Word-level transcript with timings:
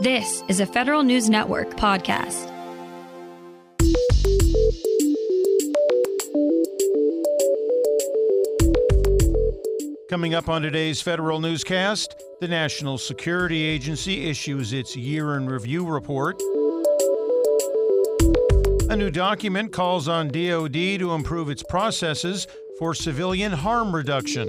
This 0.00 0.44
is 0.46 0.60
a 0.60 0.66
Federal 0.66 1.02
News 1.02 1.28
Network 1.28 1.70
podcast. 1.70 2.46
Coming 10.08 10.34
up 10.34 10.48
on 10.48 10.62
today's 10.62 11.00
Federal 11.00 11.40
Newscast, 11.40 12.14
the 12.40 12.46
National 12.46 12.96
Security 12.96 13.64
Agency 13.64 14.30
issues 14.30 14.72
its 14.72 14.94
year 14.94 15.34
in 15.34 15.48
review 15.48 15.84
report. 15.84 16.40
A 18.90 18.96
new 18.96 19.10
document 19.10 19.72
calls 19.72 20.06
on 20.06 20.28
DoD 20.28 21.00
to 21.00 21.10
improve 21.12 21.50
its 21.50 21.64
processes 21.64 22.46
for 22.78 22.94
civilian 22.94 23.50
harm 23.50 23.92
reduction. 23.92 24.46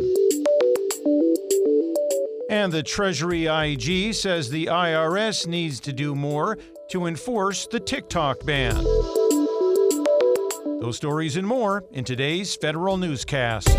And 2.50 2.74
the 2.74 2.82
Treasury 2.82 3.46
IG 3.46 4.16
says 4.16 4.50
the 4.50 4.66
IRS 4.66 5.46
needs 5.46 5.80
to 5.82 5.94
do 5.94 6.16
more 6.16 6.58
to 6.90 7.06
enforce 7.06 7.68
the 7.68 7.80
TikTok 7.80 8.44
ban. 8.44 8.74
Those 10.82 10.98
stories 10.98 11.38
and 11.38 11.46
more 11.46 11.84
in 11.92 12.04
today's 12.04 12.56
Federal 12.56 12.98
Newscast. 12.98 13.70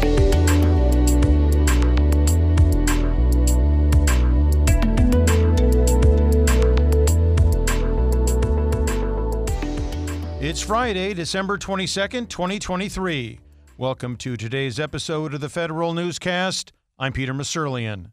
It's 10.40 10.60
Friday, 10.60 11.12
December 11.14 11.58
22nd, 11.58 12.28
2023. 12.28 13.40
Welcome 13.76 14.16
to 14.18 14.36
today's 14.36 14.78
episode 14.78 15.34
of 15.34 15.40
the 15.40 15.48
Federal 15.48 15.92
Newscast. 15.92 16.72
I'm 17.00 17.12
Peter 17.12 17.34
Musurlian. 17.34 18.12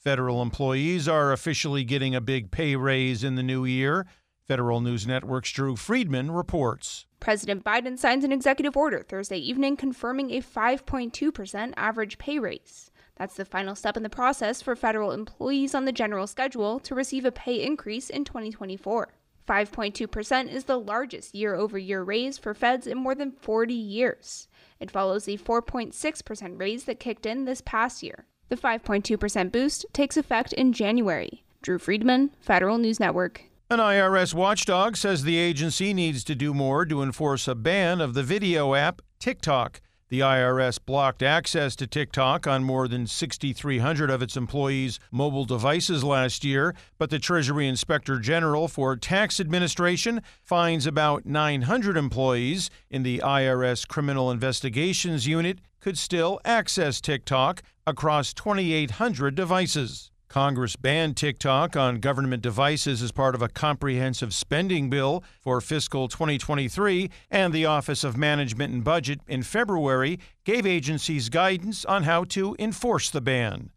Federal 0.00 0.40
employees 0.40 1.06
are 1.06 1.30
officially 1.30 1.84
getting 1.84 2.14
a 2.14 2.22
big 2.22 2.50
pay 2.50 2.74
raise 2.74 3.22
in 3.22 3.34
the 3.34 3.42
new 3.42 3.66
year. 3.66 4.06
Federal 4.48 4.80
News 4.80 5.06
Network's 5.06 5.52
Drew 5.52 5.76
Friedman 5.76 6.30
reports. 6.30 7.04
President 7.20 7.62
Biden 7.62 7.98
signs 7.98 8.24
an 8.24 8.32
executive 8.32 8.78
order 8.78 9.02
Thursday 9.02 9.36
evening 9.36 9.76
confirming 9.76 10.30
a 10.30 10.40
5.2% 10.40 11.74
average 11.76 12.16
pay 12.16 12.38
raise. 12.38 12.90
That's 13.16 13.34
the 13.34 13.44
final 13.44 13.74
step 13.74 13.94
in 13.94 14.02
the 14.02 14.08
process 14.08 14.62
for 14.62 14.74
federal 14.74 15.12
employees 15.12 15.74
on 15.74 15.84
the 15.84 15.92
general 15.92 16.26
schedule 16.26 16.80
to 16.80 16.94
receive 16.94 17.26
a 17.26 17.30
pay 17.30 17.62
increase 17.62 18.08
in 18.08 18.24
2024. 18.24 19.12
5.2% 19.46 20.50
is 20.50 20.64
the 20.64 20.80
largest 20.80 21.34
year 21.34 21.54
over 21.54 21.76
year 21.76 22.02
raise 22.02 22.38
for 22.38 22.54
feds 22.54 22.86
in 22.86 22.96
more 22.96 23.14
than 23.14 23.32
40 23.32 23.74
years. 23.74 24.48
It 24.78 24.90
follows 24.90 25.26
the 25.26 25.36
4.6% 25.36 26.58
raise 26.58 26.84
that 26.84 27.00
kicked 27.00 27.26
in 27.26 27.44
this 27.44 27.60
past 27.60 28.02
year. 28.02 28.24
The 28.50 28.56
5.2% 28.56 29.52
boost 29.52 29.86
takes 29.92 30.16
effect 30.16 30.52
in 30.52 30.72
January. 30.72 31.44
Drew 31.62 31.78
Friedman, 31.78 32.30
Federal 32.40 32.78
News 32.78 32.98
Network. 32.98 33.44
An 33.70 33.78
IRS 33.78 34.34
watchdog 34.34 34.96
says 34.96 35.22
the 35.22 35.38
agency 35.38 35.94
needs 35.94 36.24
to 36.24 36.34
do 36.34 36.52
more 36.52 36.84
to 36.84 37.00
enforce 37.00 37.46
a 37.46 37.54
ban 37.54 38.00
of 38.00 38.14
the 38.14 38.24
video 38.24 38.74
app 38.74 39.02
TikTok. 39.20 39.80
The 40.10 40.20
IRS 40.20 40.80
blocked 40.84 41.22
access 41.22 41.76
to 41.76 41.86
TikTok 41.86 42.44
on 42.44 42.64
more 42.64 42.88
than 42.88 43.06
6,300 43.06 44.10
of 44.10 44.22
its 44.22 44.36
employees' 44.36 44.98
mobile 45.12 45.44
devices 45.44 46.02
last 46.02 46.42
year, 46.44 46.74
but 46.98 47.10
the 47.10 47.20
Treasury 47.20 47.68
Inspector 47.68 48.18
General 48.18 48.66
for 48.66 48.96
Tax 48.96 49.38
Administration 49.38 50.20
finds 50.42 50.84
about 50.84 51.26
900 51.26 51.96
employees 51.96 52.70
in 52.90 53.04
the 53.04 53.18
IRS 53.18 53.86
Criminal 53.86 54.32
Investigations 54.32 55.28
Unit 55.28 55.60
could 55.78 55.96
still 55.96 56.40
access 56.44 57.00
TikTok 57.00 57.62
across 57.86 58.34
2,800 58.34 59.36
devices. 59.36 60.10
Congress 60.30 60.76
banned 60.76 61.16
TikTok 61.16 61.76
on 61.76 61.98
government 61.98 62.40
devices 62.40 63.02
as 63.02 63.10
part 63.10 63.34
of 63.34 63.42
a 63.42 63.48
comprehensive 63.48 64.32
spending 64.32 64.88
bill 64.88 65.24
for 65.40 65.60
fiscal 65.60 66.06
2023, 66.06 67.10
and 67.32 67.52
the 67.52 67.66
Office 67.66 68.04
of 68.04 68.16
Management 68.16 68.72
and 68.72 68.84
Budget 68.84 69.20
in 69.26 69.42
February 69.42 70.20
gave 70.44 70.64
agencies 70.64 71.30
guidance 71.30 71.84
on 71.84 72.04
how 72.04 72.22
to 72.22 72.54
enforce 72.60 73.10
the 73.10 73.20
ban. 73.20 73.70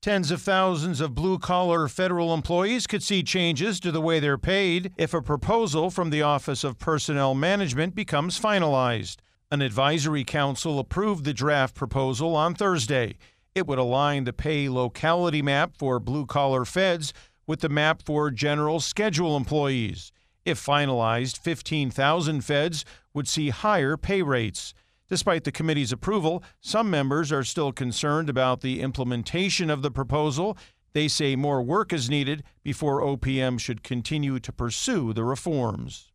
Tens 0.00 0.30
of 0.30 0.40
thousands 0.40 1.00
of 1.00 1.16
blue 1.16 1.40
collar 1.40 1.88
federal 1.88 2.32
employees 2.32 2.86
could 2.86 3.02
see 3.02 3.24
changes 3.24 3.80
to 3.80 3.90
the 3.90 4.00
way 4.00 4.20
they're 4.20 4.38
paid 4.38 4.92
if 4.96 5.12
a 5.12 5.20
proposal 5.20 5.90
from 5.90 6.10
the 6.10 6.22
Office 6.22 6.62
of 6.62 6.78
Personnel 6.78 7.34
Management 7.34 7.96
becomes 7.96 8.38
finalized. 8.38 9.16
An 9.50 9.60
advisory 9.60 10.24
council 10.24 10.78
approved 10.78 11.24
the 11.24 11.34
draft 11.34 11.74
proposal 11.74 12.34
on 12.34 12.54
Thursday. 12.54 13.16
It 13.54 13.66
would 13.66 13.78
align 13.78 14.24
the 14.24 14.32
pay 14.32 14.68
locality 14.68 15.42
map 15.42 15.76
for 15.76 16.00
blue 16.00 16.24
collar 16.24 16.64
feds 16.64 17.12
with 17.46 17.60
the 17.60 17.68
map 17.68 18.02
for 18.02 18.30
general 18.30 18.80
schedule 18.80 19.36
employees. 19.36 20.10
If 20.44 20.64
finalized, 20.64 21.38
15,000 21.38 22.40
feds 22.40 22.84
would 23.12 23.28
see 23.28 23.50
higher 23.50 23.96
pay 23.96 24.22
rates. 24.22 24.72
Despite 25.08 25.44
the 25.44 25.52
committee's 25.52 25.92
approval, 25.92 26.42
some 26.60 26.90
members 26.90 27.30
are 27.30 27.44
still 27.44 27.72
concerned 27.72 28.30
about 28.30 28.62
the 28.62 28.80
implementation 28.80 29.68
of 29.68 29.82
the 29.82 29.90
proposal. 29.90 30.56
They 30.94 31.06
say 31.06 31.36
more 31.36 31.62
work 31.62 31.92
is 31.92 32.08
needed 32.08 32.44
before 32.62 33.02
OPM 33.02 33.60
should 33.60 33.82
continue 33.82 34.40
to 34.40 34.52
pursue 34.52 35.12
the 35.12 35.24
reforms. 35.24 36.10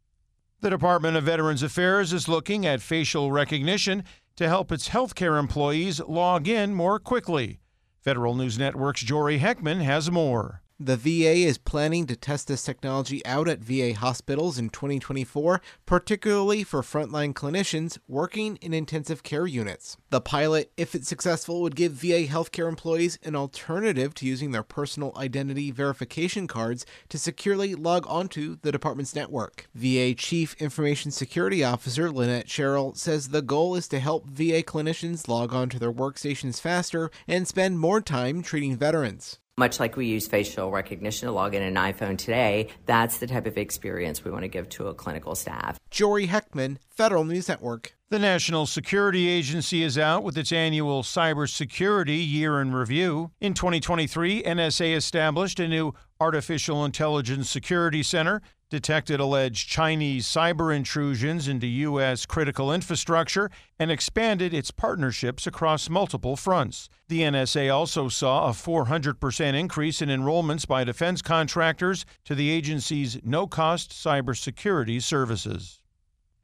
The 0.62 0.72
Department 0.72 1.16
of 1.16 1.26
Veterans 1.26 1.62
Affairs 1.62 2.12
is 2.12 2.28
looking 2.28 2.66
at 2.66 2.82
facial 2.82 3.32
recognition 3.32 4.04
to 4.38 4.48
help 4.48 4.72
its 4.72 4.90
healthcare 4.90 5.40
employees 5.40 6.00
log 6.00 6.48
in 6.48 6.74
more 6.74 7.00
quickly. 7.00 7.60
Federal 8.00 8.36
News 8.36 8.58
Network's 8.58 9.02
Jory 9.02 9.40
Heckman 9.40 9.82
has 9.82 10.10
more. 10.10 10.62
The 10.80 10.96
VA 10.96 11.48
is 11.48 11.58
planning 11.58 12.06
to 12.06 12.16
test 12.16 12.48
this 12.48 12.62
technology 12.62 13.26
out 13.26 13.48
at 13.48 13.62
VA 13.62 13.96
hospitals 13.96 14.60
in 14.60 14.70
2024, 14.70 15.60
particularly 15.88 16.64
for 16.64 16.84
frontline 16.84 17.34
clinicians 17.34 17.98
working 18.08 18.58
in 18.58 18.76
intensive 18.76 19.24
care 19.24 19.48
units. 19.48 19.98
The 20.12 20.22
pilot, 20.22 20.72
if 20.78 20.94
it's 20.94 21.08
successful, 21.08 21.64
would 21.64 21.76
give 21.76 21.94
VA 21.94 22.28
healthcare 22.28 22.70
employees 22.70 23.18
an 23.24 23.36
alternative 23.36 24.14
to 24.16 24.28
using 24.28 24.52
their 24.52 24.62
personal 24.62 25.14
identity 25.18 25.72
verification 25.72 26.46
cards 26.46 26.86
to 27.10 27.18
securely 27.18 27.74
log 27.74 28.06
onto 28.08 28.58
the 28.62 28.72
department's 28.72 29.16
network. 29.16 29.68
VA 29.74 30.14
Chief 30.14 30.54
Information 30.60 31.10
Security 31.10 31.64
Officer 31.64 32.12
Lynette 32.12 32.52
Sherrill 32.52 32.94
says 32.94 33.30
the 33.30 33.42
goal 33.42 33.74
is 33.74 33.88
to 33.88 34.00
help 34.00 34.28
VA 34.28 34.62
clinicians 34.62 35.28
log 35.28 35.56
onto 35.56 35.80
their 35.80 35.92
workstations 35.92 36.62
faster 36.62 37.10
and 37.28 37.48
spend 37.48 37.80
more 37.80 38.00
time 38.00 38.44
treating 38.44 38.78
veterans. 38.78 39.40
Much 39.60 39.80
like 39.80 39.98
we 39.98 40.06
use 40.06 40.28
facial 40.28 40.70
recognition 40.70 41.26
to 41.26 41.32
log 41.32 41.56
in 41.56 41.64
an 41.64 41.74
iPhone 41.74 42.16
today, 42.16 42.68
that's 42.86 43.18
the 43.18 43.26
type 43.26 43.48
of 43.48 43.58
experience 43.58 44.24
we 44.24 44.30
want 44.30 44.44
to 44.44 44.48
give 44.48 44.70
to 44.70 44.86
a 44.86 44.94
clinical 44.94 45.34
staff. 45.34 45.80
Jory 45.90 46.28
Heckman, 46.28 46.78
Federal 46.92 47.24
News 47.24 47.50
Network. 47.50 47.96
The 48.10 48.20
National 48.20 48.68
Security 48.68 49.28
Agency 49.28 49.82
is 49.82 49.98
out 49.98 50.24
with 50.24 50.38
its 50.38 50.52
annual 50.52 51.02
cybersecurity 51.02 52.26
year 52.26 52.62
in 52.62 52.72
review. 52.72 53.32
In 53.42 53.56
2023, 53.56 54.44
NSA 54.44 54.96
established 54.96 55.60
a 55.60 55.68
new 55.68 55.96
Artificial 56.20 56.86
Intelligence 56.86 57.50
Security 57.50 58.04
Center 58.04 58.44
detected 58.70 59.20
alleged 59.20 59.70
Chinese 59.70 60.28
cyber 60.28 60.76
intrusions 60.76 61.48
into 61.48 61.68
U.S. 61.68 62.26
critical 62.26 62.74
infrastructure, 62.74 63.50
and 63.80 63.90
expanded 63.90 64.54
its 64.54 64.72
partnerships 64.72 65.48
across 65.48 65.90
multiple 65.90 66.36
fronts. 66.36 66.90
The 67.08 67.22
NSA 67.22 67.74
also 67.74 68.10
saw 68.10 68.50
a 68.50 68.52
400% 68.52 69.54
increase 69.54 70.02
in 70.02 70.10
enrollments 70.10 70.68
by 70.68 70.84
defense 70.84 71.22
contractors 71.22 72.06
to 72.26 72.36
the 72.36 72.50
agency's 72.50 73.20
no 73.24 73.48
cost 73.48 73.92
cybersecurity 73.92 75.02
services. 75.02 75.82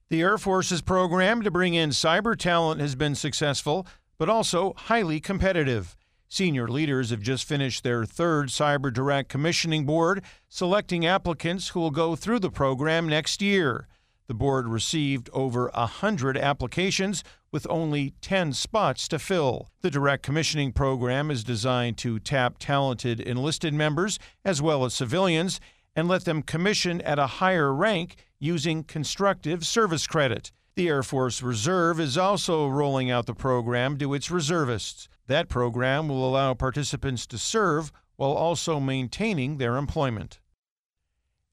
The 0.09 0.22
Air 0.22 0.38
Force's 0.38 0.81
program 0.81 1.41
to 1.41 1.51
bring 1.51 1.73
in 1.73 1.89
cyber 1.89 2.38
talent 2.38 2.79
has 2.79 2.95
been 2.95 3.16
successful, 3.16 3.88
but 4.17 4.29
also 4.29 4.73
highly 4.78 5.19
competitive. 5.19 5.95
Senior 6.33 6.67
leaders 6.67 7.11
have 7.11 7.21
just 7.21 7.47
finished 7.47 7.83
their 7.83 8.05
third 8.05 8.49
Cyber 8.49 8.91
Direct 8.91 9.29
Commissioning 9.29 9.85
Board, 9.85 10.23
selecting 10.49 11.06
applicants 11.06 11.68
who 11.69 11.80
will 11.80 11.91
go 11.91 12.15
through 12.15 12.39
the 12.39 12.50
program 12.50 13.07
next 13.07 13.39
year. 13.39 13.88
The 14.25 14.33
board 14.33 14.68
received 14.68 15.30
over 15.31 15.69
100 15.75 16.35
applications 16.35 17.24
with 17.51 17.68
only 17.69 18.15
10 18.21 18.53
spots 18.53 19.07
to 19.09 19.19
fill. 19.19 19.69
The 19.81 19.91
direct 19.91 20.24
commissioning 20.24 20.71
program 20.71 21.30
is 21.30 21.44
designed 21.44 22.00
to 22.00 22.18
tap 22.18 22.56
talented 22.57 23.19
enlisted 23.19 23.75
members 23.75 24.18
as 24.44 24.59
well 24.59 24.85
as 24.85 24.95
civilians 24.95 25.59
and 25.95 26.07
let 26.07 26.25
them 26.25 26.41
commission 26.41 27.00
at 27.01 27.19
a 27.19 27.27
higher 27.27 27.71
rank 27.71 28.15
using 28.39 28.83
constructive 28.83 29.68
service 29.68 30.07
credit. 30.07 30.51
The 30.75 30.87
Air 30.87 31.03
Force 31.03 31.43
Reserve 31.43 31.99
is 31.99 32.17
also 32.17 32.67
rolling 32.67 33.11
out 33.11 33.27
the 33.27 33.35
program 33.35 33.95
to 33.99 34.15
its 34.15 34.31
reservists. 34.31 35.07
That 35.27 35.47
program 35.47 36.09
will 36.09 36.27
allow 36.27 36.55
participants 36.55 37.27
to 37.27 37.37
serve 37.37 37.91
while 38.15 38.31
also 38.31 38.79
maintaining 38.79 39.57
their 39.57 39.77
employment. 39.77 40.39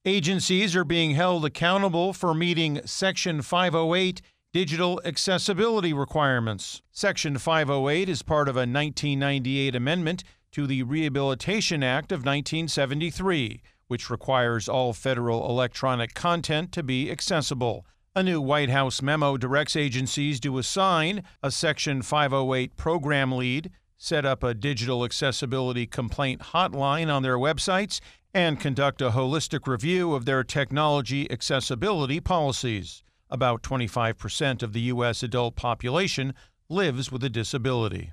Agencies 0.06 0.74
are 0.74 0.86
being 0.86 1.10
held 1.10 1.44
accountable 1.44 2.14
for 2.14 2.32
meeting 2.32 2.80
Section 2.86 3.42
508 3.42 4.22
digital 4.54 5.02
accessibility 5.04 5.92
requirements. 5.92 6.80
Section 6.90 7.36
508 7.36 8.08
is 8.08 8.22
part 8.22 8.48
of 8.48 8.56
a 8.56 8.60
1998 8.60 9.74
amendment 9.76 10.24
to 10.52 10.66
the 10.66 10.82
Rehabilitation 10.82 11.82
Act 11.82 12.10
of 12.10 12.20
1973, 12.20 13.60
which 13.86 14.08
requires 14.08 14.66
all 14.66 14.94
federal 14.94 15.46
electronic 15.50 16.14
content 16.14 16.72
to 16.72 16.82
be 16.82 17.10
accessible. 17.10 17.84
A 18.16 18.24
new 18.24 18.40
White 18.40 18.70
House 18.70 19.00
memo 19.00 19.36
directs 19.36 19.76
agencies 19.76 20.40
to 20.40 20.58
assign 20.58 21.22
a 21.44 21.52
Section 21.52 22.02
508 22.02 22.76
program 22.76 23.30
lead, 23.30 23.70
set 23.96 24.24
up 24.24 24.42
a 24.42 24.52
digital 24.52 25.04
accessibility 25.04 25.86
complaint 25.86 26.40
hotline 26.40 27.08
on 27.08 27.22
their 27.22 27.38
websites, 27.38 28.00
and 28.34 28.58
conduct 28.58 29.00
a 29.00 29.10
holistic 29.10 29.68
review 29.68 30.12
of 30.12 30.24
their 30.24 30.42
technology 30.42 31.30
accessibility 31.30 32.18
policies. 32.18 33.04
About 33.30 33.62
25% 33.62 34.64
of 34.64 34.72
the 34.72 34.80
U.S. 34.80 35.22
adult 35.22 35.54
population 35.54 36.34
lives 36.68 37.12
with 37.12 37.22
a 37.22 37.30
disability. 37.30 38.10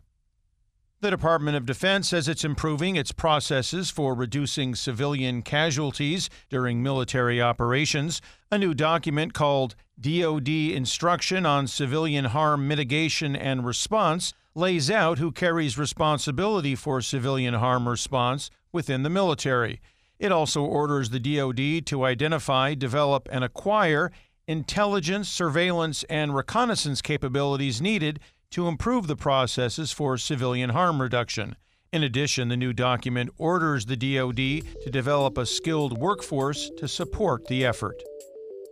The 1.00 1.12
Department 1.12 1.56
of 1.56 1.68
Defense 1.68 2.10
says 2.10 2.28
it's 2.28 2.44
improving 2.44 2.96
its 2.96 3.12
processes 3.12 3.92
for 3.92 4.16
reducing 4.16 4.74
civilian 4.74 5.44
casualties 5.44 6.28
during 6.50 6.82
military 6.82 7.40
operations. 7.40 8.20
A 8.52 8.58
new 8.58 8.74
document 8.74 9.36
called 9.36 9.76
DoD 10.00 10.50
Instruction 10.50 11.46
on 11.46 11.68
Civilian 11.68 12.26
Harm 12.26 12.68
Mitigation 12.68 13.36
and 13.36 13.64
Response 13.64 14.34
lays 14.56 14.90
out 14.90 15.20
who 15.20 15.32
carries 15.32 15.78
responsibility 15.78 16.74
for 16.74 17.00
civilian 17.00 17.54
harm 17.54 17.88
response 17.88 18.50
within 18.72 19.04
the 19.04 19.10
military. 19.12 19.80
It 20.18 20.32
also 20.32 20.64
orders 20.64 21.12
the 21.12 21.20
DoD 21.20 21.86
to 21.86 22.06
identify, 22.06 22.74
develop, 22.74 23.30
and 23.32 23.44
acquire 23.44 24.12
intelligence, 24.48 25.30
surveillance, 25.30 26.04
and 26.06 26.34
reconnaissance 26.34 27.04
capabilities 27.04 27.82
needed 27.82 28.20
to 28.52 28.68
improve 28.68 29.08
the 29.08 29.16
processes 29.16 29.92
for 29.92 30.18
civilian 30.18 30.72
harm 30.72 31.02
reduction. 31.02 31.56
In 31.94 32.04
addition, 32.04 32.50
the 32.50 32.58
new 32.58 32.74
document 32.74 33.30
orders 33.38 33.86
the 33.86 33.96
DoD 33.96 34.36
to 34.36 34.90
develop 34.92 35.38
a 35.38 35.46
skilled 35.46 35.98
workforce 35.98 36.70
to 36.78 36.88
support 36.88 37.48
the 37.48 37.66
effort. 37.66 38.02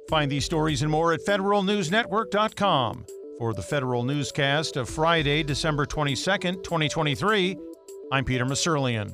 Find 0.10 0.32
these 0.32 0.46
stories 0.46 0.82
and 0.82 0.92
more 0.92 1.14
at 1.14 1.22
federalnewsnetwork.com. 1.26 3.06
For 3.40 3.54
the 3.54 3.62
Federal 3.62 4.04
Newscast 4.04 4.78
of 4.78 4.90
Friday, 4.90 5.44
December 5.44 5.86
22nd, 5.86 6.64
2023, 6.64 7.58
I'm 8.12 8.24
Peter 8.24 8.46
Musurlian. 8.46 9.14